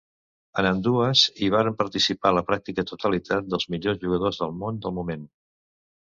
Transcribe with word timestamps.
En 0.59 0.67
ambdues, 0.67 1.25
hi 1.41 1.49
varen 1.55 1.75
participar 1.81 2.31
la 2.35 2.41
pràctica 2.47 2.85
totalitat 2.91 3.51
dels 3.51 3.67
millors 3.73 4.01
jugadors 4.05 4.41
del 4.45 4.57
món 4.63 4.81
del 4.87 4.97
moment. 5.01 5.29